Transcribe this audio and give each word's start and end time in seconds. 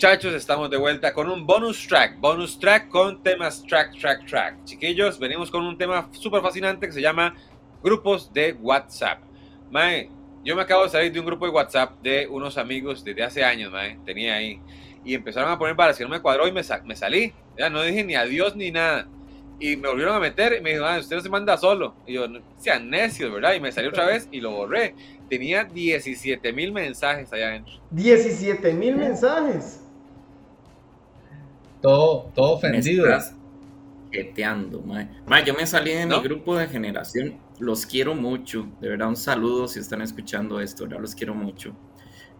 Muchachos, 0.00 0.32
estamos 0.32 0.70
de 0.70 0.78
vuelta 0.78 1.12
con 1.12 1.28
un 1.28 1.46
bonus 1.46 1.86
track, 1.86 2.18
bonus 2.18 2.58
track 2.58 2.88
con 2.88 3.22
temas 3.22 3.62
track, 3.64 3.98
track, 4.00 4.26
track. 4.26 4.64
Chiquillos, 4.64 5.18
venimos 5.18 5.50
con 5.50 5.62
un 5.62 5.76
tema 5.76 6.08
súper 6.12 6.40
fascinante 6.40 6.86
que 6.86 6.92
se 6.94 7.02
llama 7.02 7.34
grupos 7.82 8.32
de 8.32 8.54
WhatsApp. 8.54 9.18
Mae, 9.70 10.08
yo 10.42 10.56
me 10.56 10.62
acabo 10.62 10.84
de 10.84 10.88
salir 10.88 11.12
de 11.12 11.20
un 11.20 11.26
grupo 11.26 11.44
de 11.44 11.52
WhatsApp 11.52 12.00
de 12.00 12.26
unos 12.26 12.56
amigos 12.56 13.04
desde 13.04 13.22
hace 13.22 13.44
años, 13.44 13.70
mae, 13.70 13.98
tenía 14.06 14.36
ahí. 14.36 14.58
Y 15.04 15.12
empezaron 15.12 15.52
a 15.52 15.58
poner 15.58 15.76
para 15.76 15.92
si 15.92 16.02
no 16.02 16.08
me 16.08 16.22
cuadró 16.22 16.48
y 16.48 16.52
me, 16.52 16.62
me 16.86 16.96
salí. 16.96 17.34
Ya 17.58 17.68
no 17.68 17.82
dije 17.82 18.02
ni 18.02 18.14
adiós 18.14 18.56
ni 18.56 18.70
nada. 18.70 19.06
Y 19.58 19.76
me 19.76 19.86
volvieron 19.86 20.14
a 20.14 20.18
meter 20.18 20.56
y 20.58 20.62
me 20.62 20.70
dijo, 20.70 20.86
usted 20.98 21.16
no 21.16 21.22
se 21.22 21.28
manda 21.28 21.58
solo. 21.58 21.94
Y 22.06 22.14
yo, 22.14 22.26
sean 22.56 22.88
necios, 22.88 23.30
¿verdad? 23.30 23.52
Y 23.52 23.60
me 23.60 23.70
salió 23.70 23.90
otra 23.90 24.06
vez 24.06 24.30
y 24.32 24.40
lo 24.40 24.52
borré. 24.52 24.94
Tenía 25.28 25.64
17 25.64 26.54
mil 26.54 26.72
mensajes 26.72 27.30
allá 27.34 27.48
adentro. 27.48 27.74
17 27.90 28.72
mil 28.72 28.96
mensajes. 28.96 29.79
Todo, 31.80 32.30
todo 32.34 32.52
ofendido. 32.52 33.06
Jeteando, 34.12 34.82
mae. 34.82 35.08
yo 35.44 35.54
me 35.54 35.66
salí 35.66 35.92
de 35.92 36.06
mi 36.06 36.20
grupo 36.20 36.56
de 36.56 36.66
generación. 36.66 37.38
Los 37.58 37.86
quiero 37.86 38.14
mucho. 38.14 38.66
De 38.80 38.88
verdad, 38.88 39.08
un 39.08 39.16
saludo 39.16 39.68
si 39.68 39.78
están 39.78 40.02
escuchando 40.02 40.60
esto. 40.60 40.84
¿verdad? 40.84 41.00
Los 41.00 41.14
quiero 41.14 41.34
mucho. 41.34 41.74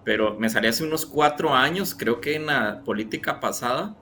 Pero 0.04 0.36
me 0.38 0.48
salí 0.48 0.66
hace 0.66 0.82
unos 0.82 1.06
cuatro 1.06 1.54
años, 1.54 1.94
creo 1.94 2.20
que 2.20 2.34
en 2.34 2.46
la 2.46 2.82
política 2.84 3.38
pasada, 3.38 3.96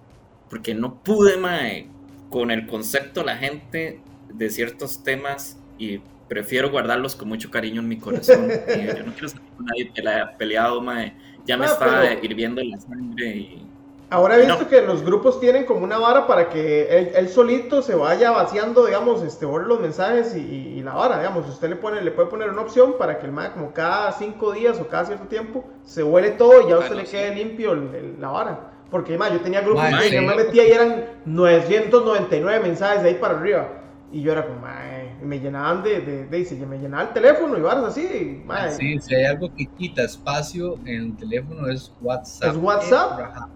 porque 0.48 0.74
no 0.74 1.02
pude, 1.02 1.36
mae, 1.36 1.88
con 2.30 2.50
el 2.50 2.66
concepto 2.66 3.24
la 3.24 3.36
gente 3.36 4.00
de 4.32 4.50
ciertos 4.50 5.02
temas 5.02 5.58
y 5.76 6.00
prefiero 6.28 6.70
guardarlos 6.70 7.16
con 7.16 7.28
mucho 7.28 7.50
cariño 7.50 7.80
en 7.80 7.88
mi 7.88 7.98
corazón. 7.98 8.48
yo 8.68 9.04
no 9.04 9.12
quiero 9.12 9.28
saber 9.28 9.48
con 9.56 9.66
nadie 9.66 9.92
que 9.92 10.02
la 10.02 10.14
haya 10.14 10.38
peleado, 10.38 10.80
mae. 10.80 11.14
Ya 11.46 11.56
me 11.56 11.66
está 11.66 12.14
hirviendo 12.22 12.62
la 12.62 12.78
sangre 12.78 13.36
y 13.36 13.67
Ahora 14.10 14.36
he 14.36 14.46
visto 14.46 14.66
que 14.68 14.80
los 14.80 15.04
grupos 15.04 15.38
tienen 15.38 15.66
como 15.66 15.84
una 15.84 15.98
vara 15.98 16.26
para 16.26 16.48
que 16.48 17.12
él, 17.14 17.28
solito 17.28 17.82
se 17.82 17.94
vaya 17.94 18.30
vaciando, 18.30 18.86
digamos, 18.86 19.22
este, 19.22 19.44
los 19.44 19.80
mensajes 19.80 20.34
y, 20.34 20.80
la 20.82 20.94
vara, 20.94 21.18
digamos, 21.18 21.46
usted 21.46 21.68
le 21.68 21.76
pone, 21.76 22.00
le 22.00 22.10
puede 22.10 22.28
poner 22.28 22.48
una 22.48 22.62
opción 22.62 22.94
para 22.98 23.18
que 23.18 23.26
el 23.26 23.32
MAE 23.32 23.52
como 23.52 23.72
cada 23.72 24.10
cinco 24.12 24.52
días 24.52 24.80
o 24.80 24.88
cada 24.88 25.04
cierto 25.04 25.26
tiempo 25.26 25.64
se 25.84 26.02
huele 26.02 26.30
todo 26.30 26.62
y 26.62 26.70
ya 26.70 26.76
a 26.76 26.78
usted 26.78 26.94
le 26.94 27.04
quede 27.04 27.34
limpio 27.34 27.74
la 28.18 28.28
vara. 28.28 28.70
Porque 28.90 29.18
más, 29.18 29.30
yo 29.30 29.40
tenía 29.40 29.60
grupos 29.60 29.84
que 30.00 30.10
yo 30.10 30.22
me 30.22 30.34
metía 30.34 30.66
y 30.66 30.70
eran 30.70 31.04
999 31.26 32.60
mensajes 32.60 33.02
de 33.02 33.10
ahí 33.10 33.14
para 33.16 33.38
arriba. 33.38 33.68
Y 34.10 34.22
yo 34.22 34.32
era 34.32 34.46
como, 34.46 34.60
mae, 34.60 35.16
me 35.22 35.38
llenaban 35.38 35.82
de, 35.82 36.00
de, 36.00 36.24
de, 36.24 36.66
me 36.66 36.78
llenaba 36.78 37.02
el 37.02 37.08
teléfono 37.10 37.58
y 37.58 37.60
varas 37.60 37.84
así. 37.84 38.42
Mae. 38.46 38.72
Sí, 38.72 38.98
si 39.00 39.14
hay 39.14 39.24
algo 39.24 39.54
que 39.54 39.66
quita 39.66 40.02
espacio 40.04 40.78
en 40.86 41.02
el 41.02 41.16
teléfono 41.18 41.68
es 41.68 41.92
WhatsApp. 42.00 42.50
Es 42.50 42.56
WhatsApp. 42.56 43.50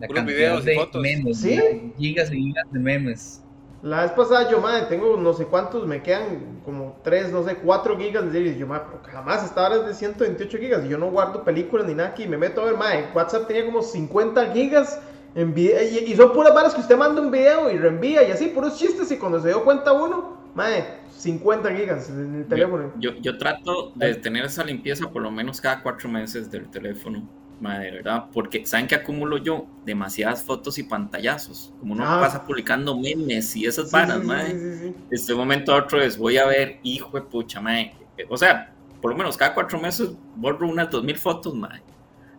La 0.00 0.08
cantidad 0.08 0.62
de 0.62 0.88
memes, 1.00 1.40
¿Sí? 1.40 1.92
gigas 1.98 2.32
y 2.32 2.36
gigas 2.36 2.64
de 2.70 2.78
memes. 2.78 3.42
La 3.82 4.02
vez 4.02 4.10
pasada 4.12 4.50
yo, 4.50 4.60
madre, 4.60 4.86
tengo 4.88 5.16
no 5.16 5.32
sé 5.32 5.44
cuántos, 5.44 5.86
me 5.86 6.02
quedan 6.02 6.60
como 6.64 6.98
3, 7.04 7.30
no 7.30 7.44
sé, 7.44 7.56
4 7.56 7.96
gigas 7.96 8.24
de 8.24 8.32
series. 8.32 8.58
Yo, 8.58 8.66
madre, 8.66 8.86
jamás 9.04 9.44
estaba 9.44 9.78
de 9.78 9.94
128 9.94 10.58
gigas 10.58 10.84
y 10.84 10.88
yo 10.88 10.98
no 10.98 11.10
guardo 11.10 11.44
películas 11.44 11.86
ni 11.86 11.94
nada 11.94 12.08
aquí. 12.08 12.26
Me 12.26 12.36
meto 12.36 12.62
a 12.62 12.64
ver, 12.66 12.76
madre, 12.76 13.06
WhatsApp 13.14 13.46
tenía 13.46 13.64
como 13.64 13.82
50 13.82 14.52
gigas 14.52 15.00
en 15.34 15.54
video, 15.54 15.80
y, 15.82 16.14
son 16.16 16.32
puras 16.32 16.52
varas 16.54 16.74
que 16.74 16.80
usted 16.80 16.96
manda 16.96 17.20
un 17.20 17.30
video 17.30 17.70
y 17.70 17.78
reenvía 17.78 18.26
y 18.26 18.32
así, 18.32 18.46
puros 18.48 18.76
chistes. 18.76 19.12
Y 19.12 19.16
cuando 19.16 19.40
se 19.40 19.48
dio 19.48 19.64
cuenta 19.64 19.92
uno, 19.92 20.38
madre, 20.54 20.84
50 21.16 21.76
gigas 21.76 22.10
en 22.10 22.34
el 22.34 22.46
teléfono. 22.46 22.92
Yo, 22.98 23.12
yo, 23.12 23.20
yo 23.20 23.38
trato 23.38 23.92
de 23.94 24.14
tener 24.16 24.44
esa 24.44 24.64
limpieza 24.64 25.08
por 25.08 25.22
lo 25.22 25.30
menos 25.30 25.60
cada 25.60 25.82
4 25.82 26.08
meses 26.08 26.50
del 26.50 26.68
teléfono 26.68 27.28
Madre, 27.60 27.90
¿verdad? 27.90 28.26
Porque 28.32 28.64
¿saben 28.66 28.86
que 28.86 28.94
acumulo 28.94 29.38
yo? 29.38 29.66
Demasiadas 29.84 30.44
fotos 30.44 30.78
y 30.78 30.84
pantallazos. 30.84 31.72
Como 31.80 31.94
uno 31.94 32.04
ah. 32.06 32.20
pasa 32.20 32.44
publicando 32.44 32.96
memes 32.96 33.56
y 33.56 33.66
esas 33.66 33.90
varas, 33.90 34.22
madre. 34.22 34.94
este 35.10 35.34
momento 35.34 35.72
a 35.72 35.78
otro 35.78 36.00
es, 36.00 36.16
voy 36.16 36.38
a 36.38 36.46
ver, 36.46 36.78
hijo 36.84 37.18
de 37.18 37.22
pucha, 37.22 37.60
madre. 37.60 37.94
O 38.28 38.36
sea, 38.36 38.72
por 39.00 39.10
lo 39.10 39.16
menos 39.16 39.36
cada 39.36 39.54
cuatro 39.54 39.80
meses 39.80 40.10
borro 40.36 40.68
unas 40.68 40.90
dos 40.90 41.02
mil 41.02 41.16
fotos, 41.16 41.54
madre. 41.54 41.82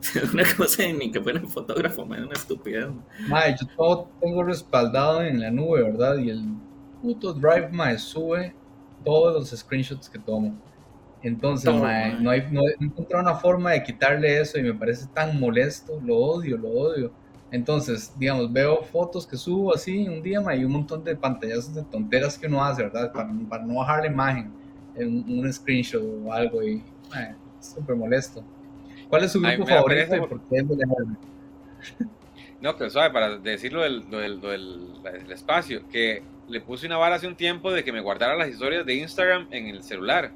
Es 0.01 0.15
una 0.33 0.43
cosa 0.55 0.83
ni 0.83 1.11
que 1.11 1.19
fuera 1.19 1.41
un 1.41 1.49
fotógrafo, 1.49 2.05
madre, 2.05 2.23
una 2.23 2.33
estupidez. 2.33 2.87
Madre, 3.27 3.55
yo 3.59 3.67
todo 3.75 4.09
tengo 4.21 4.43
respaldado 4.43 5.21
en 5.21 5.41
la 5.41 5.51
nube, 5.51 5.83
¿verdad? 5.83 6.17
Y 6.17 6.29
el 6.29 6.43
puto 7.01 7.33
Drive, 7.33 7.69
madre, 7.71 7.97
sube 7.97 8.55
todos 9.03 9.33
los 9.33 9.59
screenshots 9.59 10.09
que 10.09 10.19
tomo. 10.19 10.57
Entonces, 11.21 11.73
no, 11.73 11.85
hay, 11.85 12.47
no, 12.49 12.61
he 12.67 12.75
encontrado 12.79 13.23
una 13.23 13.35
forma 13.35 13.71
de 13.71 13.83
quitarle 13.83 14.39
eso 14.39 14.57
y 14.57 14.63
me 14.63 14.73
parece 14.73 15.07
tan 15.13 15.39
molesto, 15.39 15.99
lo 16.03 16.15
odio, 16.15 16.57
lo 16.57 16.69
odio. 16.69 17.11
Entonces, 17.51 18.13
digamos, 18.17 18.53
veo 18.53 18.83
fotos 18.83 19.25
que 19.25 19.35
subo 19.35 19.73
así 19.73 20.07
un 20.07 20.21
día 20.21 20.41
y 20.55 20.63
un 20.63 20.71
montón 20.71 21.03
de 21.03 21.15
pantallas 21.15 21.73
de 21.73 21.83
tonteras 21.83 22.37
que 22.37 22.47
uno 22.47 22.63
hace, 22.63 22.83
¿verdad? 22.83 23.11
Para, 23.11 23.29
para 23.49 23.65
no 23.65 23.75
bajar 23.75 24.01
la 24.01 24.07
imagen 24.07 24.51
en 24.95 25.39
un 25.39 25.51
screenshot 25.51 26.01
o 26.01 26.31
algo 26.31 26.61
y 26.63 26.83
es 27.59 27.73
súper 27.73 27.95
molesto. 27.95 28.43
¿Cuál 29.09 29.23
es 29.23 29.31
su 29.31 29.41
grupo 29.41 29.65
favorito 29.65 30.15
y 30.15 30.19
por 30.19 30.41
qué 30.41 30.57
es 30.57 30.65
No, 32.61 32.75
pero 32.75 32.89
sabe, 32.89 33.11
para 33.11 33.37
decirlo 33.37 33.81
del, 33.81 34.09
del, 34.09 34.41
del, 34.41 35.31
espacio, 35.31 35.87
que 35.87 36.21
le 36.47 36.61
puse 36.61 36.87
una 36.87 36.97
vara 36.97 37.15
hace 37.15 37.27
un 37.27 37.35
tiempo 37.35 37.71
de 37.71 37.83
que 37.83 37.91
me 37.91 38.01
guardara 38.01 38.35
las 38.35 38.49
historias 38.49 38.85
de 38.85 38.95
Instagram 38.95 39.47
en 39.51 39.67
el 39.67 39.81
celular. 39.81 40.33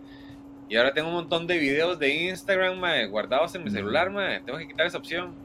Y 0.74 0.76
ahora 0.76 0.92
tengo 0.92 1.10
un 1.10 1.14
montón 1.14 1.46
de 1.46 1.60
videos 1.60 2.00
de 2.00 2.10
Instagram, 2.30 2.82
guardados 3.12 3.54
en 3.54 3.64
mi 3.64 3.70
celular, 3.70 4.12
Tengo 4.44 4.58
que 4.58 4.68
quitar 4.68 4.88
esa 4.88 4.98
opción. 4.98 5.36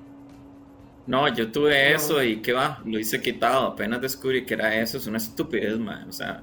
No, 1.07 1.29
yo 1.29 1.53
tuve 1.53 1.93
eso 1.93 2.23
y 2.23 2.41
qué 2.41 2.55
va, 2.55 2.81
lo 2.87 2.99
hice 2.99 3.21
quitado. 3.21 3.67
Apenas 3.67 4.01
descubrí 4.01 4.47
que 4.47 4.55
era 4.55 4.75
eso, 4.77 4.97
es 4.97 5.07
una 5.07 5.19
estupidez, 5.19 5.79
O 6.09 6.13
sea, 6.13 6.41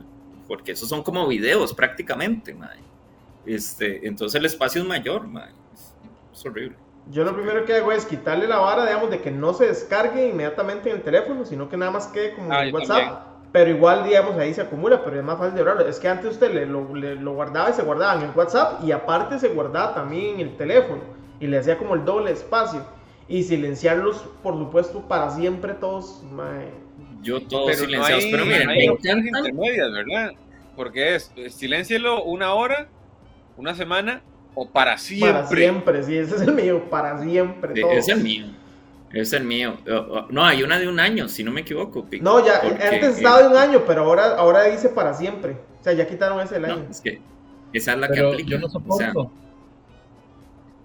porque 0.47 0.73
esos 0.73 0.88
son 0.88 1.01
como 1.01 1.28
videos 1.28 1.73
prácticamente, 1.73 2.56
Este, 3.47 4.07
entonces 4.07 4.40
el 4.40 4.46
espacio 4.46 4.84
es 4.84 4.88
mayor, 4.88 5.28
Es, 6.31 6.46
horrible. 6.46 6.75
Yo 7.09 7.23
lo 7.23 7.35
primero 7.35 7.66
que 7.66 7.73
hago 7.73 7.91
es 7.91 8.06
quitarle 8.06 8.47
la 8.47 8.59
vara, 8.59 8.85
digamos, 8.85 9.09
de 9.09 9.19
que 9.19 9.31
no 9.31 9.56
se 9.56 9.66
descargue 9.66 10.28
inmediatamente 10.28 10.91
en 10.91 10.97
el 10.97 11.02
teléfono, 11.02 11.44
sino 11.44 11.69
que 11.69 11.75
nada 11.75 11.90
más 11.90 12.06
quede 12.06 12.35
como 12.35 12.53
ah, 12.53 12.63
en 12.63 12.72
WhatsApp 12.72 13.34
pero 13.55 13.69
igual, 13.69 14.03
digamos, 14.03 14.38
ahí 14.38 14.53
se 14.53 14.59
acumula, 14.59 15.01
pero 15.01 15.17
es 15.17 15.23
más 15.23 15.38
fácil 15.38 15.55
de 15.55 15.63
borrarlo. 15.63 15.88
Es 15.88 15.97
que 15.97 16.09
antes 16.09 16.31
usted 16.31 16.53
le, 16.53 16.66
lo, 16.66 17.33
guardaba 17.33 17.69
y 17.69 17.73
se 17.73 17.83
guardaba 17.83 18.21
en 18.21 18.29
el 18.29 18.35
WhatsApp 18.35 18.83
y 18.83 18.91
aparte 18.91 19.39
se 19.39 19.47
guardaba 19.47 19.93
también 19.93 20.35
en 20.35 20.39
el 20.41 20.57
teléfono 20.57 21.01
y 21.39 21.47
le 21.47 21.59
hacía 21.59 21.77
como 21.77 21.95
el 21.95 22.03
doble 22.03 22.31
espacio. 22.31 22.85
Y 23.29 23.43
silenciarlos, 23.43 24.25
por 24.43 24.57
supuesto, 24.57 25.07
para 25.07 25.29
siempre 25.31 25.73
todos. 25.73 26.21
Yo 27.21 27.41
todos 27.43 27.67
pero 27.67 27.85
silenciados, 27.85 28.25
pero 28.29 28.45
miren, 28.45 28.67
hay 28.67 28.88
intermedias, 28.88 29.89
¿verdad? 29.89 30.31
Porque 30.75 31.16
es, 31.16 31.31
silencielo 31.47 32.25
una 32.25 32.53
hora, 32.55 32.89
una 33.55 33.73
semana 33.73 34.22
o 34.53 34.67
para 34.67 34.97
siempre. 34.97 35.31
Para 35.31 35.47
siempre, 35.47 36.03
sí, 36.03 36.17
ese 36.17 36.35
es 36.35 36.41
el 36.41 36.53
mío, 36.55 36.89
para 36.89 37.23
siempre. 37.23 37.72
ese 37.73 37.99
es 37.99 38.07
el 38.09 38.22
mío. 38.22 38.47
Es 39.15 39.33
el 39.33 39.45
mío. 39.45 39.77
No, 40.29 40.45
hay 40.45 40.61
una 40.61 40.77
de 40.77 40.87
un 40.87 40.99
año, 40.99 41.27
si 41.27 41.43
no 41.43 41.51
me 41.51 41.61
equivoco. 41.61 42.07
No, 42.21 42.45
ya, 42.45 42.59
antes 42.59 43.17
estaba 43.17 43.41
de 43.41 43.47
un 43.47 43.57
año, 43.57 43.83
pero 43.87 44.03
ahora, 44.03 44.35
ahora 44.35 44.63
dice 44.65 44.89
para 44.89 45.13
siempre. 45.13 45.53
O 45.79 45.83
sea, 45.83 45.93
ya 45.93 46.05
quitaron 46.05 46.39
ese 46.41 46.57
el 46.57 46.65
año. 46.65 46.85
es 46.89 47.01
que 47.01 47.21
esa 47.73 47.93
es 47.93 47.99
la 47.99 48.09
que 48.09 48.19
aplica. 48.19 48.49
Yo 48.49 48.59
no 48.59 48.69
soporto. 48.69 49.31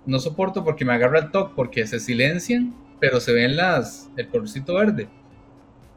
no 0.07 0.19
soporto 0.19 0.65
porque 0.65 0.85
me 0.85 0.95
agarra 0.95 1.19
el 1.19 1.31
toque, 1.31 1.53
porque 1.57 1.87
se 1.87 2.01
silencian, 2.01 2.75
pero 3.01 3.21
se 3.21 3.33
ven 3.33 3.57
las, 3.57 4.09
el 4.17 4.29
colorcito 4.29 4.75
verde 4.75 5.09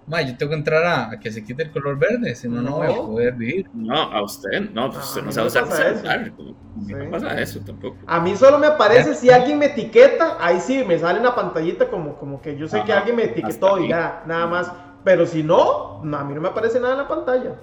yo 0.08 0.38
tengo 0.38 0.50
que 0.52 0.58
entrar 0.58 0.86
a, 0.86 1.20
que 1.20 1.32
se 1.32 1.44
quite 1.44 1.64
el 1.64 1.72
color 1.72 1.98
verde, 1.98 2.36
si 2.36 2.48
no, 2.50 2.62
no 2.62 2.78
voy 2.78 2.88
a 2.92 2.96
poder 2.96 3.34
vivir. 3.34 3.70
No, 3.74 3.96
a 3.96 4.22
usted, 4.24 4.70
no, 4.72 4.92
pues 4.92 5.06
usted 5.06 5.22
no 5.24 5.32
sabe 5.32 5.48
usar 5.48 5.68
celular. 5.68 6.32
No 6.76 7.12
pasa 7.12 7.40
eso 7.40 7.60
tampoco. 7.66 7.98
A 8.06 8.20
mí 8.20 8.36
solo 8.36 8.60
me 8.60 8.68
aparece 8.68 9.16
si 9.16 9.30
alguien 9.30 9.60
me 9.60 9.68
etiqueta, 9.68 10.38
ahí 10.40 10.60
sí, 10.60 10.84
me 10.84 11.00
sale 11.00 11.20
una 11.20 11.36
pantallita 11.36 11.88
como, 11.88 12.18
como 12.18 12.42
que 12.42 12.58
yo 12.58 12.68
sé 12.68 12.84
que 12.84 12.94
alguien 12.94 13.16
me 13.16 13.24
etiquetó 13.26 13.80
y 13.80 13.90
ya, 13.90 14.24
nada 14.28 14.48
más. 14.48 14.72
Pero 15.04 15.26
si 15.26 15.44
no, 15.44 16.02
a 16.02 16.24
mí 16.24 16.34
no 16.34 16.42
me 16.42 16.48
aparece 16.48 16.80
nada 16.80 16.94
en 16.94 17.00
la 17.00 17.08
pantalla. 17.08 17.56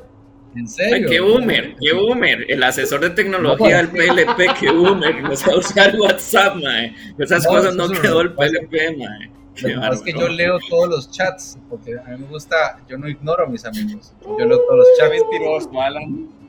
¿En 0.54 0.66
serio? 0.66 0.94
Ay, 0.96 1.04
qué 1.06 1.20
boomer, 1.20 1.76
qué 1.80 1.92
boomer. 1.92 2.44
El 2.48 2.62
asesor 2.62 3.00
de 3.00 3.10
tecnología 3.10 3.76
del 3.78 3.88
PLP, 3.90 4.58
qué 4.58 4.70
boomer. 4.70 5.22
No 5.22 5.36
sabe 5.36 5.58
usar 5.58 5.94
WhatsApp, 5.98 6.56
mae. 6.56 6.94
Esas 7.18 7.46
cosas 7.46 7.74
no, 7.76 7.88
quedó 7.88 8.22
el 8.22 8.32
PLP, 8.34 8.98
mae. 8.98 9.39
Lo 9.62 9.92
es 9.92 10.02
que 10.02 10.12
yo 10.12 10.28
leo 10.28 10.58
todos 10.68 10.88
los 10.88 11.10
chats, 11.10 11.58
porque 11.68 11.98
a 11.98 12.08
mí 12.10 12.18
me 12.18 12.26
gusta, 12.26 12.80
yo 12.88 12.98
no 12.98 13.08
ignoro 13.08 13.44
a 13.44 13.48
mis 13.48 13.64
amigos, 13.64 14.14
yo 14.22 14.44
leo 14.44 14.58
todos 14.58 14.78
los 14.78 14.88
chats. 14.98 15.10
mentiroso, 15.10 15.70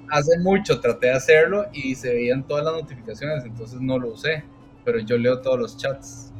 Hace 0.09 0.39
mucho 0.39 0.81
traté 0.81 1.07
de 1.07 1.13
hacerlo 1.13 1.67
y 1.71 1.95
se 1.95 2.13
veían 2.13 2.45
todas 2.45 2.65
las 2.65 2.73
notificaciones, 2.73 3.45
entonces 3.45 3.79
no 3.79 3.97
lo 3.97 4.09
usé, 4.09 4.43
pero 4.83 4.99
yo 4.99 5.17
leo 5.17 5.39
todos 5.41 5.57
los 5.57 5.77
chats. 5.77 6.31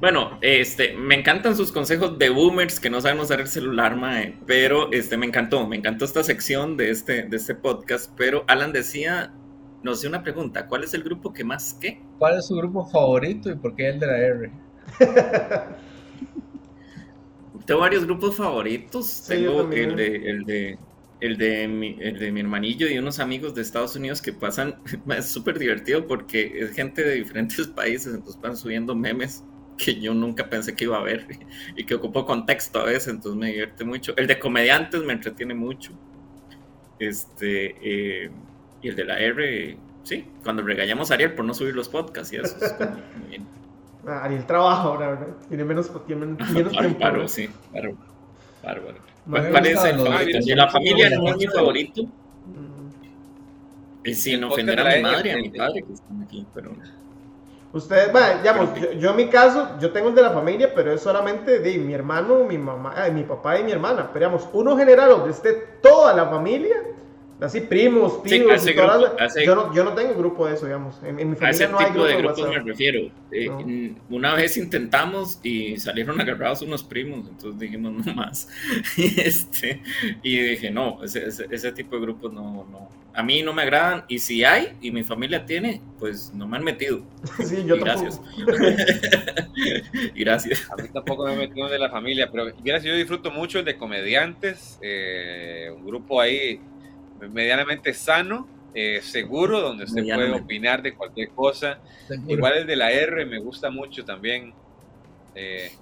Bueno, 0.00 0.38
este, 0.40 0.96
me 0.96 1.14
encantan 1.14 1.56
sus 1.56 1.70
consejos 1.70 2.18
de 2.18 2.28
boomers 2.28 2.80
que 2.80 2.90
no 2.90 3.00
saben 3.00 3.20
usar 3.20 3.40
el 3.40 3.48
celular, 3.48 3.96
mae, 3.96 4.36
pero 4.46 4.92
este, 4.92 5.16
me 5.16 5.26
encantó, 5.26 5.66
me 5.66 5.76
encantó 5.76 6.04
esta 6.04 6.22
sección 6.22 6.76
de 6.76 6.90
este, 6.90 7.22
de 7.22 7.36
este 7.36 7.54
podcast, 7.54 8.10
pero 8.16 8.44
Alan 8.48 8.72
decía, 8.72 9.32
nos 9.82 10.00
dio 10.00 10.10
una 10.10 10.22
pregunta, 10.22 10.66
¿cuál 10.66 10.84
es 10.84 10.94
el 10.94 11.02
grupo 11.02 11.32
que 11.32 11.44
más 11.44 11.74
qué? 11.80 12.00
¿Cuál 12.18 12.38
es 12.38 12.46
su 12.46 12.56
grupo 12.56 12.84
favorito 12.86 13.50
y 13.50 13.54
por 13.54 13.76
qué 13.76 13.88
el 13.88 14.00
de 14.00 14.06
la 14.06 14.18
R? 14.18 14.52
tengo 17.66 17.80
varios 17.80 18.04
grupos 18.04 18.36
favoritos. 18.36 19.24
tengo 19.28 19.70
el 19.72 19.96
de, 19.96 20.16
el 20.16 20.44
de 20.44 20.78
el 21.20 21.38
de, 21.38 21.66
mi, 21.68 21.96
el 22.00 22.18
de 22.18 22.30
mi 22.30 22.40
hermanillo 22.40 22.86
y 22.86 22.98
unos 22.98 23.18
amigos 23.18 23.54
de 23.54 23.62
Estados 23.62 23.96
Unidos 23.96 24.20
que 24.20 24.34
pasan, 24.34 24.82
es 25.16 25.26
súper 25.26 25.58
divertido 25.58 26.06
porque 26.06 26.52
es 26.54 26.72
gente 26.72 27.02
de 27.02 27.14
diferentes 27.14 27.66
países, 27.68 28.14
entonces 28.14 28.40
van 28.42 28.56
subiendo 28.58 28.94
memes 28.94 29.42
que 29.78 29.98
yo 29.98 30.12
nunca 30.14 30.50
pensé 30.50 30.74
que 30.74 30.84
iba 30.84 30.98
a 30.98 31.02
ver 31.02 31.26
y 31.76 31.84
que 31.84 31.94
ocupo 31.94 32.26
contexto 32.26 32.80
a 32.80 32.84
veces, 32.84 33.08
entonces 33.08 33.38
me 33.38 33.48
divierte 33.48 33.84
mucho. 33.84 34.14
El 34.16 34.26
de 34.26 34.38
comediantes 34.38 35.02
me 35.02 35.14
entretiene 35.14 35.54
mucho. 35.54 35.92
Este, 36.98 37.74
eh, 37.80 38.30
y 38.82 38.88
el 38.88 38.94
de 38.94 39.04
la 39.04 39.18
R, 39.18 39.78
sí, 40.02 40.26
cuando 40.42 40.62
regañamos 40.62 41.10
a 41.10 41.14
Ariel 41.14 41.34
por 41.34 41.44
no 41.44 41.54
subir 41.54 41.74
los 41.74 41.88
podcasts 41.88 42.32
y 42.34 42.36
eso. 42.36 42.56
Es 42.62 42.74
muy 43.18 43.28
bien. 43.30 43.63
Ah, 44.06 44.24
Ariel 44.24 44.44
trabaja 44.44 44.82
ahora, 44.82 45.10
¿verdad? 45.10 45.26
Tiene 45.48 45.64
menos, 45.64 45.90
tiene 46.06 46.26
menos 46.26 46.48
tiempo. 46.52 47.00
Bárbaro, 47.00 47.28
sí, 47.28 47.48
bárbaro. 47.72 47.96
bárbaro. 48.62 48.98
¿Cuál, 49.28 49.66
es 49.66 49.84
el 49.84 49.98
favorito? 49.98 50.38
De 50.44 50.56
la 50.56 50.68
familia 50.68 51.10
no 51.10 51.28
es 51.28 51.36
mi 51.36 51.46
favorito. 51.46 52.02
Y 54.04 54.14
sin 54.14 54.44
ofender 54.44 54.78
a 54.80 54.96
mi 54.96 55.02
madre 55.02 55.30
y 55.30 55.32
a 55.32 55.36
mi 55.38 55.48
padre 55.48 55.82
que 55.82 55.92
están 55.94 56.22
aquí, 56.22 56.46
pero... 56.54 56.72
Ustedes, 57.72 58.12
bueno, 58.12 58.38
digamos, 58.38 58.68
yo, 59.00 59.10
en 59.10 59.16
mi 59.16 59.26
caso, 59.26 59.70
yo 59.80 59.90
tengo 59.90 60.10
el 60.10 60.14
de 60.14 60.22
la 60.22 60.30
familia, 60.30 60.72
pero 60.74 60.92
es 60.92 61.00
solamente 61.00 61.58
de 61.58 61.78
mi 61.78 61.92
hermano, 61.92 62.44
mi 62.44 62.56
mamá, 62.56 62.94
mi 63.12 63.24
papá 63.24 63.58
y 63.58 63.64
mi 63.64 63.72
hermana. 63.72 64.10
Pero 64.12 64.26
digamos, 64.26 64.48
uno 64.52 64.76
general 64.76 65.08
donde 65.08 65.30
esté 65.30 65.54
toda 65.82 66.14
la 66.14 66.26
familia, 66.26 66.76
así 67.40 67.60
primos, 67.60 68.22
tíos, 68.22 68.66
y 68.66 68.74
todas 68.74 69.34
yo, 69.44 69.54
no, 69.54 69.74
yo 69.74 69.84
no 69.84 69.94
tengo 69.94 70.14
grupo 70.14 70.46
de 70.46 70.54
eso, 70.54 70.66
digamos. 70.66 71.00
En, 71.02 71.16
mi 71.16 71.22
familia 71.22 71.46
a 71.46 71.50
ese 71.50 71.68
no 71.68 71.78
hay 71.78 71.86
tipo 71.86 72.04
de 72.04 72.16
grupos 72.16 72.48
me 72.48 72.58
refiero. 72.60 73.10
Eh, 73.30 73.94
una 74.10 74.34
vez 74.34 74.56
intentamos 74.56 75.40
y 75.42 75.76
salieron 75.76 76.20
agarrados 76.20 76.62
unos 76.62 76.82
primos, 76.82 77.28
entonces 77.28 77.58
dijimos 77.58 78.06
no 78.06 78.14
más. 78.14 78.48
y, 78.96 79.20
este, 79.20 79.82
y 80.22 80.38
dije, 80.38 80.70
no, 80.70 81.02
ese, 81.02 81.26
ese, 81.26 81.72
tipo 81.72 81.96
de 81.96 82.02
grupos 82.02 82.32
no, 82.32 82.66
no, 82.70 82.88
a 83.14 83.22
mí 83.22 83.42
no 83.42 83.52
me 83.52 83.62
agradan 83.62 84.04
y 84.08 84.18
si 84.18 84.44
hay 84.44 84.76
y 84.80 84.90
mi 84.90 85.04
familia 85.04 85.46
tiene, 85.46 85.80
pues 85.98 86.32
no 86.34 86.46
me 86.46 86.56
han 86.56 86.64
metido. 86.64 87.02
Sí, 87.44 87.64
yo 87.66 87.76
y 87.76 87.80
gracias. 87.80 88.20
y 90.14 90.20
gracias. 90.20 90.70
A 90.70 90.76
mí 90.76 90.88
tampoco 90.92 91.24
me 91.24 91.34
he 91.34 91.36
metido 91.36 91.68
de 91.68 91.78
la 91.78 91.90
familia, 91.90 92.28
pero 92.30 92.46
gracias, 92.46 92.84
yo 92.84 92.96
disfruto 92.96 93.30
mucho 93.30 93.58
el 93.58 93.64
de 93.64 93.76
comediantes, 93.76 94.78
eh, 94.82 95.70
un 95.76 95.84
grupo 95.84 96.20
ahí 96.20 96.60
medianamente 97.30 97.94
sano, 97.94 98.48
eh, 98.74 99.00
seguro, 99.02 99.60
donde 99.60 99.86
se 99.86 100.02
puede 100.02 100.32
opinar 100.32 100.82
de 100.82 100.94
cualquier 100.94 101.30
cosa. 101.30 101.78
Igual 102.26 102.58
el 102.58 102.66
de 102.66 102.76
la 102.76 102.90
R 102.90 103.24
me 103.26 103.38
gusta 103.38 103.70
mucho 103.70 104.04
también. 104.04 104.52
Eh, 105.34 105.72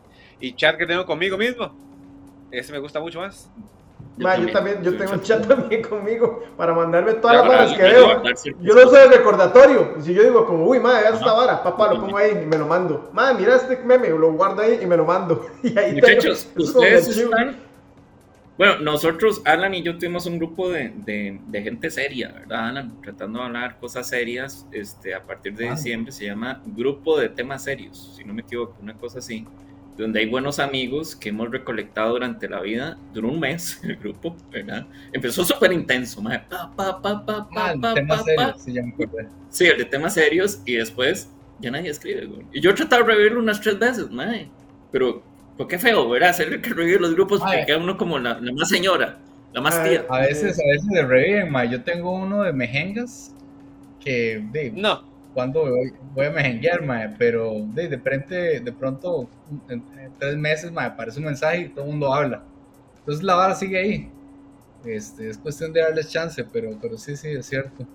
y 0.41 0.55
chat 0.55 0.77
que 0.77 0.87
tengo 0.87 1.07
conmigo 1.07 1.39
mismo, 1.39 1.75
ese 2.51 2.73
me 2.73 2.79
gusta 2.79 3.01
mucho 3.01 3.21
más. 3.21 3.49
Yo, 4.19 4.53
también, 4.53 4.83
yo 4.83 4.97
tengo 4.97 5.13
un 5.13 5.23
chat 5.23 5.47
también 5.47 5.83
conmigo 5.83 6.45
para 6.57 6.75
mandarme 6.75 7.15
todas 7.15 7.37
las 7.37 7.49
varas 7.49 7.73
que 7.73 7.83
veo. 7.83 8.23
Yo 8.61 8.75
no 8.75 8.91
soy 8.91 9.01
el 9.07 9.13
recordatorio. 9.13 9.95
Si 10.01 10.13
yo 10.13 10.23
digo 10.23 10.45
como, 10.47 10.67
uy, 10.67 10.79
madre, 10.79 11.03
veas 11.03 11.15
esta 11.15 11.33
vara, 11.33 11.63
papá, 11.63 11.95
lo 11.95 12.01
pongo 12.01 12.19
ahí 12.19 12.33
y 12.43 12.47
me 12.47 12.59
lo 12.59 12.67
mando. 12.67 13.09
Madre, 13.13 13.37
mira 13.39 13.57
este 13.57 13.79
meme, 13.79 14.11
lo 14.11 14.33
guardo 14.33 14.61
ahí 14.61 14.81
y 14.83 14.87
me 14.87 14.97
lo 14.97 15.05
mando. 15.05 15.47
Y 15.63 15.77
ahí 15.79 15.95
Muchachos, 15.95 16.49
ustedes 16.57 17.09
están... 17.09 17.72
Bueno, 18.63 18.79
nosotros, 18.79 19.43
Alan 19.45 19.75
y 19.75 19.83
yo 19.83 19.99
tuvimos 19.99 20.25
un 20.27 20.39
grupo 20.39 20.71
de, 20.71 20.93
de, 20.95 21.63
gente 21.63 21.91
seria, 21.91 22.29
¿verdad, 22.29 22.69
Alan? 22.69 23.03
Tratando 23.03 23.41
de 23.41 23.47
hablar 23.47 23.81
cosas 23.81 24.09
serias, 24.09 24.69
este, 24.71 25.17
a 25.17 25.25
partir 25.25 25.57
de 25.57 25.69
diciembre 25.69 26.13
se 26.13 26.27
llama 26.27 26.63
Grupo 26.65 27.19
de 27.19 27.29
Temas 27.29 27.65
Serios, 27.65 28.15
si 28.17 28.23
no 28.23 28.33
me 28.33 28.43
equivoco, 28.43 28.77
una 28.81 28.95
cosa 28.95 29.19
así 29.19 29.45
donde 29.99 30.21
hay 30.21 30.27
buenos 30.27 30.61
amigos 30.61 31.17
que 31.17 31.31
hemos 31.31 31.51
recolectado 31.51 32.13
durante 32.13 32.49
la 32.49 32.61
vida. 32.61 32.97
Duró 33.13 33.31
un 33.31 33.41
mes 33.41 33.81
el 33.83 33.97
grupo, 33.97 34.37
¿verdad? 34.53 34.87
Empezó 35.13 35.45
súper 35.45 35.73
intenso, 35.73 36.23
madre. 36.23 36.45
Pa, 36.49 36.71
pa, 36.77 37.03
pa, 37.03 37.27
pa, 37.27 37.49
pa, 37.49 37.75
pa, 37.81 37.95
pa, 38.37 38.57
ya 38.65 38.83
me 38.85 38.95
sí, 39.51 39.67
el 39.67 39.77
de 39.77 39.87
temas 39.87 40.15
serios 40.15 40.63
y 40.65 40.75
después 40.75 41.29
ya 41.59 41.73
nadie 41.73 41.91
escribe, 41.91 42.27
güey. 42.27 42.47
Y 42.53 42.61
yo 42.61 42.71
he 42.71 42.75
tratado 42.75 43.03
de 43.03 43.09
revivirlo 43.09 43.41
unas 43.41 43.61
tres 43.61 43.77
veces, 43.77 44.09
madre. 44.09 44.49
Pero, 44.93 45.32
¿por 45.57 45.69
qué 45.69 45.79
feo, 45.79 46.09
verdad? 46.09 46.31
Hacer 46.31 46.61
que 46.61 46.71
revivir 46.71 47.01
los 47.01 47.15
grupos 47.15 47.41
porque 47.41 47.65
queda 47.67 47.79
uno 47.79 47.97
como 47.97 48.19
la, 48.19 48.39
la, 48.41 48.53
más 48.53 48.69
señora, 48.69 49.19
la 49.53 49.61
más 49.61 49.83
tía. 49.83 50.05
A 50.09 50.21
veces, 50.21 50.59
a 50.59 50.67
veces 50.67 50.89
le 50.91 51.05
reviven, 51.05 51.51
madre. 51.51 51.71
Yo 51.71 51.83
tengo 51.83 52.13
uno 52.13 52.43
de 52.43 52.53
mejengas 52.53 53.35
que... 54.01 54.45
De, 54.53 54.71
no 54.71 55.13
cuando 55.35 55.67
voy, 56.15 56.27
a 56.27 56.31
mejenguear, 56.31 56.83
mae, 56.83 57.15
pero 57.19 57.55
de, 57.75 57.89
de, 57.89 57.99
frente, 57.99 58.61
de 58.61 58.73
pronto, 58.73 59.29
en, 59.69 59.83
tres 60.19 60.37
meses, 60.37 60.71
mae, 60.71 60.87
aparece 60.87 61.19
un 61.19 61.27
mensaje 61.27 61.61
y 61.61 61.69
todo 61.69 61.85
el 61.85 61.91
mundo 61.91 62.13
habla. 62.13 62.43
Entonces 62.99 63.23
la 63.25 63.35
vara 63.35 63.55
sigue 63.55 63.79
ahí. 63.79 64.11
Este, 64.85 65.29
es 65.29 65.39
cuestión 65.39 65.73
de 65.73 65.81
darles 65.81 66.11
chance, 66.11 66.45
pero, 66.45 66.77
pero 66.81 66.99
sí, 66.99 67.17
sí, 67.17 67.29
es 67.29 67.47
cierto. 67.47 67.87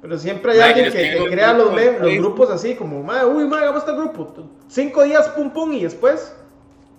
Pero 0.00 0.16
siempre 0.16 0.52
hay 0.52 0.60
alguien 0.60 0.92
que, 0.92 1.26
crea 1.30 1.52
los, 1.52 1.74
los, 2.00 2.14
grupos 2.14 2.50
así, 2.50 2.74
como, 2.74 3.00
uy, 3.00 3.04
mae, 3.46 3.62
hagamos 3.62 3.82
este 3.82 3.92
grupo. 3.92 4.50
Cinco 4.68 5.02
días, 5.02 5.28
pum, 5.30 5.50
pum, 5.50 5.72
y 5.72 5.82
después, 5.82 6.34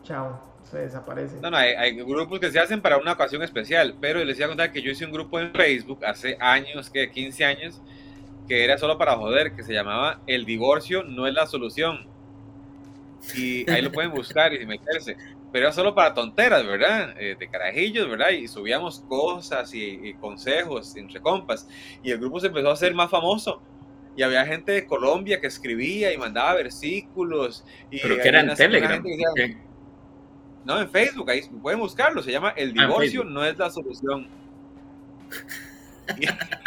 chao, 0.10 0.42
se 0.64 0.80
desaparece. 0.80 1.40
No, 1.40 1.52
no, 1.52 1.58
hay, 1.58 1.74
hay, 1.74 1.96
grupos 1.96 2.40
que 2.40 2.52
se 2.52 2.60
hacen 2.60 2.82
para 2.82 2.98
una 2.98 3.14
ocasión 3.14 3.44
especial, 3.44 3.96
pero 4.02 4.24
les 4.26 4.38
iba 4.38 4.48
a 4.48 4.50
contar 4.50 4.72
que 4.72 4.82
yo 4.82 4.92
hice 4.92 5.06
un 5.06 5.12
grupo 5.12 5.40
en 5.40 5.54
Facebook 5.54 6.04
hace 6.04 6.36
años, 6.40 6.90
que 6.90 7.12
15 7.12 7.46
años, 7.46 7.82
que 8.48 8.64
era 8.64 8.78
solo 8.80 8.98
para 8.98 9.16
joder, 9.16 9.56
que 9.56 9.64
se 9.64 9.72
llamaba 9.72 10.20
El 10.26 10.46
divorcio 10.46 11.04
no 11.04 11.28
es 11.28 11.34
la 11.34 11.46
solución. 11.46 12.08
Y 13.36 13.70
ahí 13.70 13.82
lo 13.82 13.92
pueden 13.92 14.12
buscar 14.12 14.52
y 14.54 14.66
meterse. 14.66 15.16
Pero 15.52 15.66
era 15.66 15.74
solo 15.74 15.94
para 15.94 16.14
tonteras, 16.14 16.66
¿verdad? 16.66 17.16
Eh, 17.20 17.36
de 17.38 17.48
carajillos, 17.48 18.10
¿verdad? 18.10 18.30
Y 18.30 18.48
subíamos 18.48 19.02
cosas 19.02 19.72
y, 19.74 20.14
consejos 20.16 20.96
entre 20.96 21.20
compas. 21.20 21.68
Y 22.02 22.12
el 22.12 22.18
grupo 22.18 22.40
se 22.40 22.48
empezó 22.48 22.70
a 22.70 22.74
hacer 22.74 22.96
más 22.96 23.12
famoso. 23.12 23.62
Y 24.16 24.24
había 24.24 24.46
gente 24.46 24.72
de 24.72 24.86
Colombia 24.86 25.40
que 25.40 25.48
escribía 25.48 26.12
y 26.14 26.18
mandaba 26.18 26.56
versículos. 26.56 27.64
Y 27.92 28.00
¿Pero 28.00 28.18
que 28.18 28.28
era 28.28 28.40
en 28.42 28.56
Telegram? 28.56 29.04
No, 30.66 30.80
en 30.80 30.90
Facebook, 30.90 31.30
ahí 31.30 31.42
pueden 31.62 31.80
buscarlo. 31.80 32.22
Se 32.22 32.32
llama 32.32 32.50
El 32.50 32.74
ah, 32.78 32.86
divorcio 32.86 33.24
no 33.24 33.44
es 33.44 33.58
la 33.58 33.70
solución. 33.70 34.28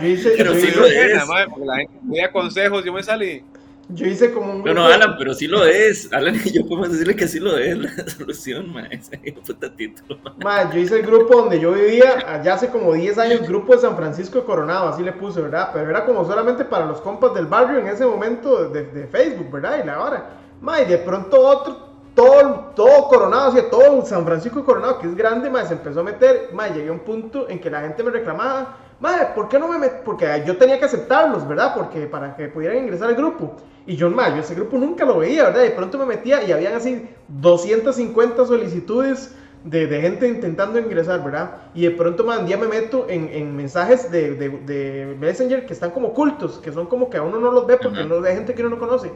yo 0.00 0.06
hice. 0.06 0.34
Pero 0.36 0.54
sí 0.54 0.70
lo 0.70 0.86
es. 0.86 1.22
porque 1.48 1.66
la 1.66 1.76
gente 1.76 1.98
me 2.02 2.30
consejos, 2.30 2.84
yo 2.84 2.92
me 2.92 3.02
salí. 3.02 3.42
Yo 3.90 4.06
hice 4.06 4.32
como 4.32 4.52
un. 4.52 4.64
No, 4.64 4.74
no, 4.74 4.84
Alan, 4.84 5.16
pero 5.16 5.32
sí 5.32 5.46
lo 5.46 5.64
es. 5.64 6.12
Alan 6.12 6.38
y 6.44 6.52
yo 6.52 6.66
podemos 6.66 6.92
decirle 6.92 7.16
que 7.16 7.26
sí 7.26 7.40
lo 7.40 7.56
es 7.56 7.78
la 7.78 7.90
solución, 8.18 8.70
ma. 8.70 8.86
Ese 8.86 9.16
puta 9.46 9.74
título. 9.74 10.20
Ma. 10.44 10.70
yo 10.70 10.78
hice 10.78 10.96
el 10.96 11.06
grupo 11.06 11.40
donde 11.40 11.58
yo 11.58 11.72
vivía, 11.72 12.18
allá 12.26 12.54
hace 12.54 12.68
como 12.68 12.92
10 12.92 13.16
años, 13.18 13.48
grupo 13.48 13.74
de 13.74 13.80
San 13.80 13.96
Francisco 13.96 14.40
de 14.40 14.44
Coronado, 14.44 14.88
así 14.88 15.02
le 15.02 15.12
puse, 15.12 15.40
¿verdad? 15.40 15.70
Pero 15.72 15.88
era 15.88 16.04
como 16.04 16.26
solamente 16.26 16.66
para 16.66 16.84
los 16.84 17.00
compas 17.00 17.32
del 17.34 17.46
barrio 17.46 17.78
en 17.78 17.86
ese 17.86 18.04
momento 18.04 18.68
de, 18.68 18.84
de 18.84 19.06
Facebook, 19.06 19.50
¿verdad? 19.50 19.82
Y 19.82 19.86
la 19.86 20.02
hora. 20.02 20.30
Ma, 20.60 20.82
y 20.82 20.84
de 20.84 20.98
pronto 20.98 21.40
otro, 21.40 21.87
todo, 22.18 22.72
todo 22.74 23.08
Coronado, 23.08 23.56
o 23.56 23.62
todo 23.66 24.04
San 24.04 24.24
Francisco 24.24 24.64
Coronado, 24.64 24.98
que 24.98 25.06
es 25.06 25.14
grande, 25.14 25.48
ma, 25.48 25.64
se 25.64 25.74
empezó 25.74 26.00
a 26.00 26.02
meter. 26.02 26.50
Ma, 26.52 26.66
llegué 26.66 26.88
a 26.88 26.92
un 26.92 26.98
punto 26.98 27.48
en 27.48 27.60
que 27.60 27.70
la 27.70 27.80
gente 27.82 28.02
me 28.02 28.10
reclamaba 28.10 28.76
madre, 28.98 29.28
¿por 29.36 29.48
qué 29.48 29.56
no 29.56 29.68
me 29.68 29.78
met 29.78 30.02
Porque 30.02 30.42
yo 30.44 30.56
tenía 30.56 30.80
que 30.80 30.86
aceptarlos, 30.86 31.46
¿verdad? 31.46 31.74
Porque 31.76 32.08
para 32.08 32.34
que 32.34 32.48
pudieran 32.48 32.78
ingresar 32.78 33.10
al 33.10 33.14
grupo. 33.14 33.54
Y 33.86 33.94
yo, 33.94 34.10
madre, 34.10 34.34
yo 34.34 34.40
ese 34.40 34.56
grupo 34.56 34.76
nunca 34.78 35.04
lo 35.04 35.18
veía, 35.18 35.44
¿verdad? 35.44 35.62
De 35.62 35.70
pronto 35.70 35.96
me 35.96 36.06
metía 36.06 36.42
y 36.42 36.50
habían 36.50 36.74
así 36.74 37.08
250 37.28 38.44
solicitudes 38.46 39.36
de, 39.62 39.86
de 39.86 40.00
gente 40.00 40.26
intentando 40.26 40.80
ingresar, 40.80 41.22
¿verdad? 41.22 41.52
Y 41.72 41.82
de 41.82 41.92
pronto, 41.92 42.24
man, 42.24 42.46
día 42.46 42.56
me 42.56 42.66
meto 42.66 43.06
en, 43.08 43.28
en 43.28 43.54
mensajes 43.54 44.10
de, 44.10 44.34
de, 44.34 44.48
de, 44.48 45.16
Messenger 45.20 45.66
que 45.66 45.72
están 45.72 45.92
como 45.92 46.08
ocultos, 46.08 46.58
que 46.58 46.72
son 46.72 46.86
como 46.86 47.10
que 47.10 47.18
a 47.18 47.22
uno 47.22 47.38
no 47.38 47.52
los 47.52 47.64
ve 47.64 47.76
porque 47.76 48.02
no 48.02 48.24
hay 48.24 48.34
gente 48.34 48.54
que 48.54 48.62
uno 48.62 48.70
no 48.70 48.80
conoce. 48.80 49.12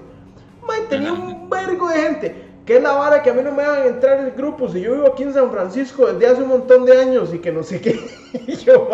Madre, 0.64 0.82
tenía 0.88 1.12
un 1.12 1.50
vergo 1.50 1.88
de 1.88 2.00
gente. 2.00 2.51
¿Qué 2.66 2.76
es 2.76 2.83
la 2.83 2.92
vara 2.92 3.23
que 3.23 3.31
a 3.31 3.35
mí 3.35 3.42
no 3.42 3.50
me 3.50 3.66
van 3.66 3.83
a 3.83 3.87
entrar 3.87 4.21
en 4.21 4.26
el 4.26 4.33
grupo 4.33 4.69
si 4.69 4.81
yo 4.81 4.95
vivo 4.95 5.09
aquí 5.09 5.25
en 5.25 5.35
San 5.35 5.50
Francisco 5.50 6.07
desde 6.12 6.33
hace 6.33 6.42
un 6.42 6.49
montón 6.49 6.85
de 6.85 6.97
años 6.97 7.35
y 7.35 7.38
que 7.38 7.50
no 7.50 7.62
sé 7.62 7.81
qué? 7.81 7.99
y 8.47 8.57
yo, 8.57 8.88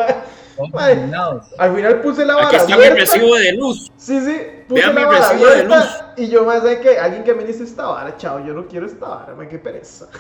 madre, 0.73 1.11
al 1.59 1.77
final 1.77 2.01
puse 2.01 2.25
la 2.25 2.37
vara. 2.37 2.49
Aquí 2.49 2.57
está 2.57 2.77
mi 2.77 2.89
recibo 2.89 3.37
de 3.37 3.53
luz. 3.53 3.91
Sí, 3.97 4.21
sí, 4.21 4.37
puse 4.67 4.93
la 4.93 5.07
vara 5.07 5.35
de 5.35 5.65
luz. 5.65 5.87
Y 6.17 6.29
yo 6.29 6.45
más 6.45 6.65
de 6.65 6.81
que 6.81 6.99
alguien 6.99 7.25
que 7.25 7.35
me 7.35 7.45
dice 7.45 7.65
esta 7.65 7.87
vara, 7.87 8.17
chao, 8.17 8.45
yo 8.45 8.55
no 8.55 8.67
quiero 8.67 8.87
esta 8.87 9.07
vara, 9.07 9.35
me 9.35 9.49
qué 9.49 9.59
pereza. 9.59 10.09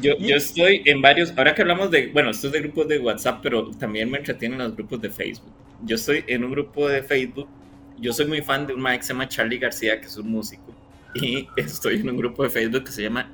Yo, 0.00 0.16
yo 0.16 0.36
estoy 0.36 0.82
en 0.86 1.02
varios, 1.02 1.34
ahora 1.36 1.54
que 1.54 1.62
hablamos 1.62 1.90
de, 1.90 2.06
bueno, 2.12 2.30
esto 2.30 2.46
es 2.46 2.52
de 2.52 2.60
grupos 2.60 2.86
de 2.86 3.00
WhatsApp, 3.00 3.40
pero 3.42 3.70
también 3.72 4.08
me 4.08 4.18
entretienen 4.18 4.58
los 4.58 4.74
grupos 4.74 5.02
de 5.02 5.10
Facebook. 5.10 5.52
Yo 5.82 5.96
estoy 5.96 6.24
en 6.28 6.44
un 6.44 6.52
grupo 6.52 6.88
de 6.88 7.02
Facebook, 7.02 7.48
yo 7.98 8.12
soy 8.12 8.26
muy 8.26 8.42
fan 8.42 8.66
de 8.66 8.74
un 8.74 8.82
Mike 8.82 8.98
que 8.98 9.02
se 9.02 9.12
llama 9.12 9.28
Charlie 9.28 9.58
García, 9.58 10.00
que 10.00 10.06
es 10.06 10.16
un 10.16 10.30
músico, 10.30 10.72
y 11.14 11.48
estoy 11.56 12.00
en 12.00 12.10
un 12.10 12.16
grupo 12.16 12.42
de 12.42 12.50
Facebook 12.50 12.84
que 12.84 12.92
se 12.92 13.02
llama 13.02 13.32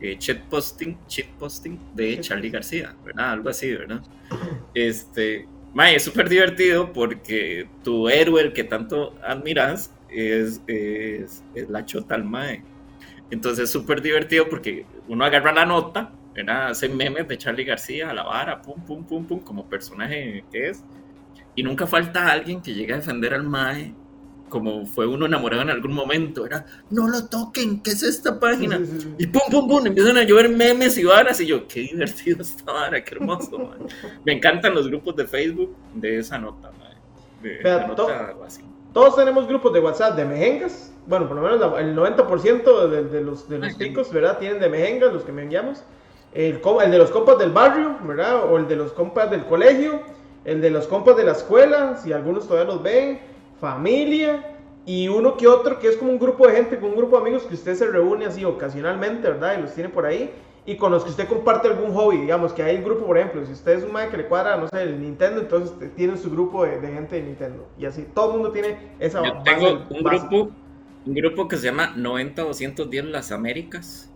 eh, 0.00 0.18
Posting, 0.48 0.96
Posting 1.38 1.78
de 1.94 2.20
Charlie 2.20 2.50
García, 2.50 2.94
¿verdad? 3.04 3.32
Algo 3.32 3.50
así, 3.50 3.72
¿verdad? 3.72 4.02
Este, 4.74 5.46
Mae, 5.74 5.96
es 5.96 6.04
súper 6.04 6.28
divertido 6.28 6.92
porque 6.92 7.68
tu 7.84 8.08
héroe, 8.08 8.42
el 8.42 8.52
que 8.52 8.64
tanto 8.64 9.14
admiras, 9.22 9.94
es, 10.08 10.62
es, 10.66 11.42
la 11.68 11.84
chota 11.84 12.14
al 12.14 12.24
Mae. 12.24 12.62
Entonces 13.30 13.64
es 13.64 13.70
súper 13.70 14.00
divertido 14.00 14.48
porque 14.48 14.86
uno 15.06 15.24
agarra 15.24 15.52
la 15.52 15.66
nota, 15.66 16.12
era 16.34 16.68
hacer 16.68 16.90
memes 16.90 17.28
de 17.28 17.36
Charlie 17.36 17.64
García 17.64 18.10
a 18.10 18.14
la 18.14 18.22
vara, 18.22 18.62
pum, 18.62 18.82
pum, 18.84 19.04
pum, 19.04 19.26
pum, 19.26 19.40
como 19.40 19.68
personaje 19.68 20.44
que 20.50 20.70
es. 20.70 20.82
Y 21.54 21.62
nunca 21.62 21.86
falta 21.86 22.30
alguien 22.30 22.62
que 22.62 22.72
llegue 22.72 22.94
a 22.94 22.96
defender 22.96 23.34
al 23.34 23.42
Mae 23.42 23.92
como 24.48 24.86
fue 24.86 25.06
uno 25.06 25.26
enamorado 25.26 25.62
en 25.62 25.70
algún 25.70 25.92
momento, 25.92 26.46
era, 26.46 26.66
no 26.90 27.08
lo 27.08 27.26
toquen, 27.26 27.82
¿qué 27.82 27.90
es 27.90 28.02
esta 28.02 28.38
página? 28.38 28.80
Y 29.18 29.26
pum, 29.26 29.42
pum, 29.50 29.68
pum, 29.68 29.86
empiezan 29.86 30.16
a 30.16 30.22
llover 30.22 30.48
memes 30.48 30.98
y 30.98 31.04
varas, 31.04 31.40
y 31.40 31.46
yo, 31.46 31.66
qué 31.68 31.80
divertido 31.80 32.42
esta 32.42 32.72
vara, 32.72 33.02
qué 33.04 33.14
hermoso, 33.14 33.74
Me 34.24 34.32
encantan 34.32 34.74
los 34.74 34.88
grupos 34.88 35.16
de 35.16 35.26
Facebook 35.26 35.74
de 35.94 36.18
esa 36.18 36.38
nota, 36.38 36.70
de, 37.42 37.60
Todos 38.92 39.16
tenemos 39.16 39.46
grupos 39.46 39.72
de 39.72 39.80
WhatsApp 39.80 40.16
de 40.16 40.24
mejengas, 40.24 40.92
bueno, 41.06 41.26
por 41.26 41.36
lo 41.36 41.42
menos 41.42 41.78
el 41.78 41.96
90% 41.96 42.88
de, 42.88 43.04
de, 43.04 43.20
los, 43.22 43.48
de 43.48 43.58
los 43.58 43.78
chicos, 43.78 44.12
¿verdad? 44.12 44.38
Tienen 44.38 44.60
de 44.60 44.68
mejengas, 44.68 45.12
los 45.12 45.24
que 45.24 45.32
me 45.32 45.42
enviamos. 45.42 45.82
El, 46.34 46.60
el 46.84 46.90
de 46.90 46.98
los 46.98 47.10
compas 47.10 47.38
del 47.38 47.50
barrio, 47.50 47.96
¿verdad? 48.04 48.44
O 48.44 48.58
el 48.58 48.68
de 48.68 48.76
los 48.76 48.92
compas 48.92 49.30
del 49.30 49.46
colegio, 49.46 50.02
el 50.44 50.60
de 50.60 50.70
los 50.70 50.86
compas 50.86 51.16
de 51.16 51.24
la 51.24 51.32
escuela, 51.32 51.96
si 51.96 52.12
algunos 52.12 52.46
todavía 52.46 52.74
los 52.74 52.82
ven 52.82 53.20
familia 53.60 54.44
y 54.88 55.06
uno 55.08 55.36
que 55.36 55.46
otro 55.46 55.78
que 55.78 55.88
es 55.88 55.96
como 55.96 56.10
un 56.12 56.18
grupo 56.18 56.46
de 56.46 56.54
gente, 56.54 56.78
con 56.78 56.90
un 56.90 56.96
grupo 56.96 57.16
de 57.16 57.22
amigos 57.22 57.42
que 57.42 57.54
usted 57.54 57.74
se 57.74 57.86
reúne 57.86 58.24
así 58.24 58.42
ocasionalmente, 58.44 59.28
¿verdad? 59.28 59.58
Y 59.58 59.60
los 59.62 59.74
tiene 59.74 59.90
por 59.90 60.06
ahí. 60.06 60.30
Y 60.64 60.76
con 60.76 60.92
los 60.92 61.04
que 61.04 61.10
usted 61.10 61.28
comparte 61.28 61.68
algún 61.68 61.92
hobby, 61.92 62.18
digamos 62.18 62.52
que 62.52 62.62
hay 62.62 62.76
un 62.76 62.84
grupo, 62.84 63.06
por 63.06 63.18
ejemplo, 63.18 63.44
si 63.44 63.52
usted 63.52 63.78
es 63.78 63.84
un 63.84 63.92
madre 63.92 64.10
que 64.10 64.16
le 64.18 64.26
cuadra, 64.26 64.56
no 64.56 64.68
sé, 64.68 64.82
el 64.82 65.00
Nintendo, 65.00 65.40
entonces 65.40 65.72
tiene 65.94 66.16
su 66.16 66.30
grupo 66.30 66.64
de, 66.64 66.80
gente 66.80 67.16
de 67.16 67.22
Nintendo. 67.22 67.68
Y 67.78 67.86
así, 67.86 68.06
todo 68.14 68.30
el 68.30 68.32
mundo 68.38 68.52
tiene 68.52 68.78
esa 68.98 69.22
Yo 69.22 69.42
tengo 69.44 69.86
un 69.90 70.02
grupo, 70.02 70.50
un 71.04 71.14
grupo 71.14 71.48
que 71.48 71.56
se 71.56 71.66
llama 71.66 71.94
90-210 71.94 73.02
Las 73.04 73.32
Américas. 73.32 74.10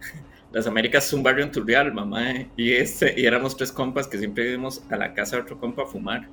Las 0.52 0.66
Américas 0.66 1.06
es 1.06 1.12
un 1.14 1.22
barrio 1.22 1.44
en 1.44 1.52
Turrial, 1.52 1.92
mamá, 1.92 2.22
y, 2.56 2.72
este, 2.72 3.18
y 3.18 3.26
éramos 3.26 3.56
tres 3.56 3.72
compas 3.72 4.06
que 4.06 4.18
siempre 4.18 4.50
íbamos 4.50 4.82
a 4.90 4.96
la 4.96 5.14
casa 5.14 5.36
de 5.36 5.42
otro 5.42 5.58
compa 5.58 5.82
a 5.82 5.86
fumar 5.86 6.28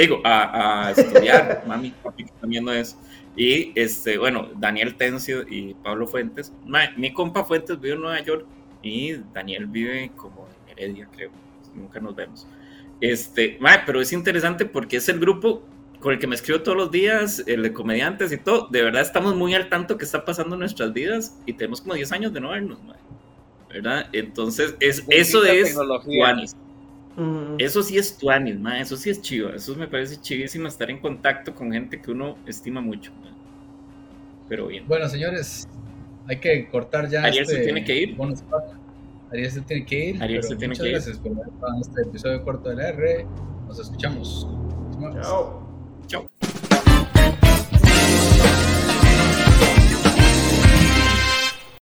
digo, 0.00 0.20
a, 0.24 0.92
estudiar, 0.96 1.64
mami, 1.68 1.90
papi 2.02 2.24
también 2.40 2.64
no 2.64 2.72
es. 2.72 2.96
Y 3.36 3.72
este, 3.74 4.18
bueno, 4.18 4.48
Daniel 4.56 4.94
Tencio 4.96 5.44
y 5.48 5.74
Pablo 5.74 6.06
Fuentes. 6.06 6.52
mi 6.96 7.12
compa 7.12 7.44
Fuentes 7.44 7.80
vive 7.80 7.94
en 7.94 8.00
Nueva 8.00 8.20
York 8.20 8.46
y 8.82 9.14
Daniel 9.32 9.66
vive 9.66 10.12
como 10.16 10.46
en 10.66 10.78
Heredia, 10.78 11.08
creo. 11.12 11.30
Nunca 11.74 12.00
nos 12.00 12.14
vemos. 12.14 12.46
Este, 13.00 13.58
pero 13.84 14.00
es 14.00 14.12
interesante 14.12 14.64
porque 14.64 14.96
es 14.98 15.08
el 15.08 15.18
grupo 15.18 15.62
con 16.00 16.12
el 16.12 16.18
que 16.18 16.26
me 16.26 16.34
escribo 16.34 16.60
todos 16.60 16.76
los 16.76 16.90
días, 16.90 17.42
el 17.46 17.62
de 17.62 17.72
comediantes 17.72 18.30
y 18.30 18.36
todo. 18.36 18.68
De 18.70 18.82
verdad 18.82 19.02
estamos 19.02 19.34
muy 19.34 19.54
al 19.54 19.68
tanto 19.68 19.96
que 19.96 20.04
está 20.04 20.24
pasando 20.24 20.54
en 20.54 20.60
nuestras 20.60 20.92
vidas 20.92 21.36
y 21.46 21.54
tenemos 21.54 21.80
como 21.80 21.94
10 21.94 22.12
años 22.12 22.32
de 22.32 22.40
no 22.40 22.50
vernos, 22.50 22.78
¿verdad? 23.68 24.08
Entonces, 24.12 24.76
es, 24.80 25.04
eso 25.08 25.44
es 25.44 25.74
Eso 27.58 27.82
sí 27.82 27.96
es 27.96 28.18
tuanis, 28.18 28.58
ma, 28.58 28.80
eso 28.80 28.96
sí 28.96 29.10
es 29.10 29.20
chido. 29.22 29.54
Eso 29.54 29.74
me 29.76 29.86
parece 29.86 30.20
chivísimo 30.20 30.66
estar 30.66 30.90
en 30.90 30.98
contacto 30.98 31.54
con 31.54 31.72
gente 31.72 32.00
que 32.00 32.10
uno 32.10 32.36
estima 32.46 32.80
mucho. 32.80 33.12
Pero 34.48 34.66
bien. 34.66 34.84
Bueno, 34.86 35.08
señores, 35.08 35.68
hay 36.26 36.38
que 36.38 36.68
cortar 36.68 37.08
ya. 37.08 37.22
Ariel 37.22 37.44
este 37.44 37.56
se 37.56 37.62
tiene 37.62 37.84
que 37.84 37.96
ir. 38.00 38.16
Ariel 39.30 39.50
se 39.50 39.60
tiene 39.62 39.84
que 39.84 40.04
ir. 40.10 40.22
Ariel 40.22 40.42
se 40.42 40.56
tiene 40.56 40.72
muchas 40.72 40.84
que 40.84 40.90
gracias 40.90 41.18
por 41.18 41.36
ver 41.36 41.46
este 41.80 42.02
episodio 42.02 42.44
corto 42.44 42.68
de 42.70 42.76
la 42.76 42.88
R. 42.88 43.26
Nos 43.66 43.78
escuchamos. 43.78 44.48
Chao. 45.22 45.63